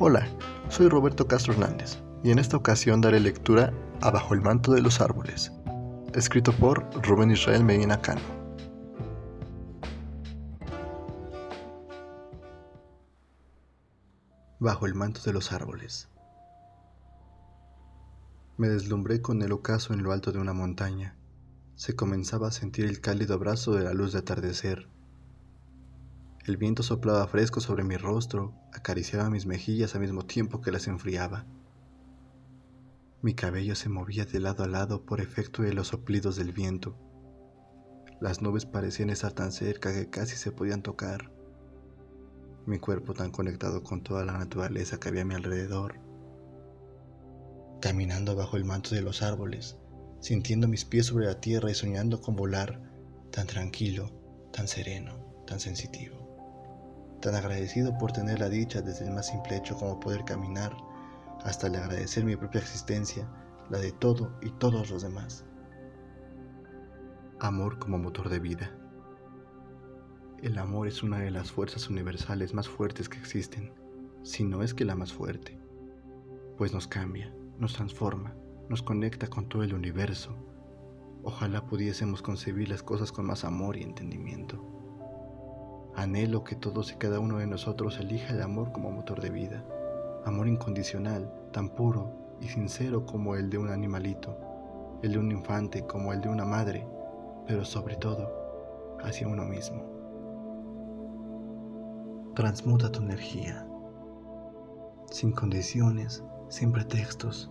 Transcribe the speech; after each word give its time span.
Hola, 0.00 0.28
soy 0.68 0.88
Roberto 0.88 1.26
Castro 1.26 1.54
Hernández 1.54 1.98
y 2.22 2.30
en 2.30 2.38
esta 2.38 2.56
ocasión 2.56 3.00
daré 3.00 3.18
lectura 3.18 3.72
a 4.00 4.12
Bajo 4.12 4.32
el 4.32 4.40
manto 4.40 4.70
de 4.70 4.80
los 4.80 5.00
árboles, 5.00 5.50
escrito 6.14 6.52
por 6.52 6.88
Rubén 7.04 7.32
Israel 7.32 7.64
Medina 7.64 8.00
Cano. 8.00 8.20
Bajo 14.60 14.86
el 14.86 14.94
manto 14.94 15.20
de 15.24 15.32
los 15.32 15.50
árboles. 15.50 16.08
Me 18.56 18.68
deslumbré 18.68 19.20
con 19.20 19.42
el 19.42 19.50
ocaso 19.50 19.94
en 19.94 20.04
lo 20.04 20.12
alto 20.12 20.30
de 20.30 20.38
una 20.38 20.52
montaña. 20.52 21.16
Se 21.74 21.96
comenzaba 21.96 22.46
a 22.46 22.52
sentir 22.52 22.84
el 22.84 23.00
cálido 23.00 23.34
abrazo 23.34 23.72
de 23.72 23.82
la 23.82 23.94
luz 23.94 24.12
de 24.12 24.20
atardecer 24.20 24.88
el 26.48 26.56
viento 26.56 26.82
soplaba 26.82 27.26
fresco 27.26 27.60
sobre 27.60 27.84
mi 27.84 27.96
rostro, 27.96 28.54
acariciaba 28.72 29.28
mis 29.28 29.44
mejillas 29.44 29.94
al 29.94 30.00
mismo 30.00 30.24
tiempo 30.24 30.60
que 30.60 30.72
las 30.72 30.86
enfriaba. 30.86 31.44
Mi 33.20 33.34
cabello 33.34 33.74
se 33.74 33.88
movía 33.88 34.24
de 34.24 34.40
lado 34.40 34.64
a 34.64 34.68
lado 34.68 35.04
por 35.04 35.20
efecto 35.20 35.62
de 35.62 35.74
los 35.74 35.88
soplidos 35.88 36.36
del 36.36 36.52
viento. 36.52 36.96
Las 38.20 38.40
nubes 38.40 38.64
parecían 38.64 39.10
estar 39.10 39.32
tan 39.32 39.52
cerca 39.52 39.92
que 39.92 40.08
casi 40.08 40.36
se 40.36 40.50
podían 40.50 40.82
tocar. 40.82 41.30
Mi 42.66 42.78
cuerpo 42.78 43.14
tan 43.14 43.30
conectado 43.30 43.82
con 43.82 44.02
toda 44.02 44.24
la 44.24 44.38
naturaleza 44.38 44.98
que 44.98 45.08
había 45.08 45.22
a 45.22 45.26
mi 45.26 45.34
alrededor. 45.34 46.00
Caminando 47.80 48.36
bajo 48.36 48.56
el 48.56 48.64
manto 48.64 48.94
de 48.94 49.02
los 49.02 49.22
árboles, 49.22 49.76
sintiendo 50.20 50.66
mis 50.66 50.84
pies 50.84 51.06
sobre 51.06 51.26
la 51.26 51.40
tierra 51.40 51.70
y 51.70 51.74
soñando 51.74 52.20
con 52.20 52.36
volar, 52.36 52.80
tan 53.30 53.46
tranquilo, 53.46 54.10
tan 54.52 54.66
sereno, 54.66 55.44
tan 55.46 55.60
sensitivo 55.60 56.27
tan 57.20 57.34
agradecido 57.34 57.96
por 57.98 58.12
tener 58.12 58.40
la 58.40 58.48
dicha 58.48 58.82
desde 58.82 59.06
el 59.06 59.12
más 59.12 59.26
simple 59.26 59.56
hecho 59.56 59.76
como 59.76 60.00
poder 60.00 60.24
caminar, 60.24 60.76
hasta 61.44 61.66
el 61.66 61.76
agradecer 61.76 62.24
mi 62.24 62.36
propia 62.36 62.60
existencia, 62.60 63.28
la 63.70 63.78
de 63.78 63.92
todo 63.92 64.32
y 64.42 64.50
todos 64.50 64.90
los 64.90 65.02
demás. 65.02 65.44
Amor 67.40 67.78
como 67.78 67.98
motor 67.98 68.28
de 68.28 68.40
vida. 68.40 68.70
El 70.42 70.58
amor 70.58 70.86
es 70.86 71.02
una 71.02 71.18
de 71.18 71.30
las 71.30 71.50
fuerzas 71.50 71.88
universales 71.88 72.54
más 72.54 72.68
fuertes 72.68 73.08
que 73.08 73.18
existen, 73.18 73.72
si 74.22 74.44
no 74.44 74.62
es 74.62 74.74
que 74.74 74.84
la 74.84 74.94
más 74.94 75.12
fuerte, 75.12 75.58
pues 76.56 76.72
nos 76.72 76.86
cambia, 76.86 77.32
nos 77.58 77.72
transforma, 77.72 78.34
nos 78.68 78.82
conecta 78.82 79.28
con 79.28 79.48
todo 79.48 79.62
el 79.62 79.74
universo. 79.74 80.36
Ojalá 81.22 81.66
pudiésemos 81.66 82.22
concebir 82.22 82.68
las 82.68 82.82
cosas 82.82 83.10
con 83.10 83.26
más 83.26 83.44
amor 83.44 83.76
y 83.76 83.82
entendimiento. 83.82 84.77
Anhelo 85.98 86.44
que 86.44 86.54
todos 86.54 86.92
y 86.92 86.94
cada 86.94 87.18
uno 87.18 87.38
de 87.38 87.48
nosotros 87.48 87.98
elija 87.98 88.32
el 88.32 88.40
amor 88.40 88.70
como 88.70 88.92
motor 88.92 89.20
de 89.20 89.30
vida, 89.30 89.64
amor 90.24 90.46
incondicional, 90.46 91.28
tan 91.50 91.70
puro 91.70 92.12
y 92.40 92.46
sincero 92.46 93.04
como 93.04 93.34
el 93.34 93.50
de 93.50 93.58
un 93.58 93.68
animalito, 93.68 94.38
el 95.02 95.10
de 95.10 95.18
un 95.18 95.32
infante 95.32 95.84
como 95.88 96.12
el 96.12 96.20
de 96.20 96.28
una 96.28 96.44
madre, 96.44 96.86
pero 97.48 97.64
sobre 97.64 97.96
todo 97.96 98.30
hacia 99.02 99.26
uno 99.26 99.44
mismo. 99.44 99.82
Transmuta 102.36 102.92
tu 102.92 103.02
energía, 103.02 103.66
sin 105.10 105.32
condiciones, 105.32 106.22
sin 106.48 106.70
pretextos. 106.70 107.50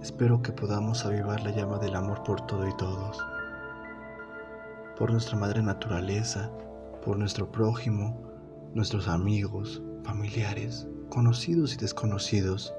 Espero 0.00 0.40
que 0.40 0.52
podamos 0.52 1.04
avivar 1.04 1.42
la 1.42 1.50
llama 1.50 1.76
del 1.76 1.94
amor 1.94 2.22
por 2.22 2.40
todo 2.46 2.66
y 2.66 2.74
todos, 2.78 3.22
por 4.96 5.10
nuestra 5.10 5.36
madre 5.36 5.62
naturaleza, 5.62 6.50
por 7.04 7.18
nuestro 7.18 7.50
prójimo, 7.50 8.16
nuestros 8.74 9.08
amigos, 9.08 9.82
familiares, 10.04 10.86
conocidos 11.10 11.74
y 11.74 11.76
desconocidos. 11.76 12.74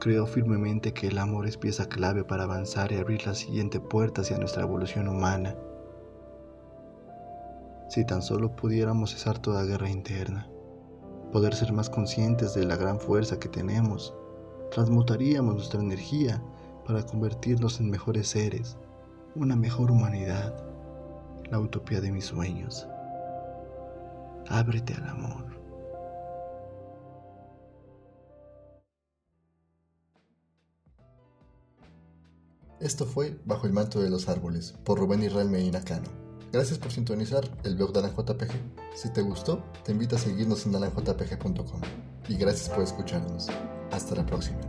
Creo 0.00 0.26
firmemente 0.26 0.92
que 0.92 1.08
el 1.08 1.18
amor 1.18 1.46
es 1.46 1.56
pieza 1.56 1.88
clave 1.88 2.24
para 2.24 2.44
avanzar 2.44 2.90
y 2.92 2.96
abrir 2.96 3.26
la 3.26 3.34
siguiente 3.34 3.78
puerta 3.78 4.22
hacia 4.22 4.38
nuestra 4.38 4.62
evolución 4.62 5.06
humana. 5.06 5.54
Si 7.88 8.04
tan 8.06 8.22
solo 8.22 8.56
pudiéramos 8.56 9.12
cesar 9.12 9.38
toda 9.38 9.64
guerra 9.64 9.90
interna, 9.90 10.48
poder 11.30 11.54
ser 11.54 11.72
más 11.72 11.90
conscientes 11.90 12.54
de 12.54 12.64
la 12.64 12.76
gran 12.76 12.98
fuerza 12.98 13.38
que 13.38 13.48
tenemos, 13.48 14.14
transmutaríamos 14.70 15.54
nuestra 15.54 15.80
energía 15.80 16.42
para 16.86 17.04
convertirnos 17.04 17.80
en 17.80 17.90
mejores 17.90 18.28
seres, 18.28 18.76
una 19.34 19.56
mejor 19.56 19.90
humanidad, 19.90 20.54
la 21.50 21.60
utopía 21.60 22.00
de 22.00 22.10
mis 22.10 22.24
sueños. 22.24 22.88
Ábrete 24.52 24.92
al 24.92 25.08
amor. 25.08 25.46
Esto 32.78 33.06
fue 33.06 33.40
Bajo 33.46 33.66
el 33.66 33.72
manto 33.72 34.02
de 34.02 34.10
los 34.10 34.28
árboles 34.28 34.74
por 34.84 34.98
Rubén 34.98 35.22
Israel 35.22 35.48
Medina 35.48 35.80
Cano. 35.80 36.10
Gracias 36.52 36.78
por 36.78 36.92
sintonizar 36.92 37.48
el 37.64 37.76
blog 37.76 37.94
de 37.94 38.02
JPG. 38.02 38.52
Si 38.94 39.10
te 39.10 39.22
gustó, 39.22 39.64
te 39.84 39.92
invito 39.92 40.16
a 40.16 40.18
seguirnos 40.18 40.66
en 40.66 40.76
alanjpg.com. 40.76 41.80
Y 42.28 42.36
gracias 42.36 42.68
por 42.68 42.84
escucharnos. 42.84 43.48
Hasta 43.90 44.16
la 44.16 44.26
próxima. 44.26 44.60